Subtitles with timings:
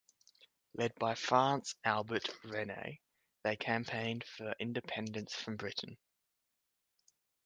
[0.73, 2.99] Led by France Albert Rene,
[3.43, 5.95] they campaigned for independence from Britain.